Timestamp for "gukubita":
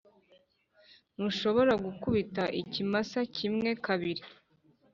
1.85-2.43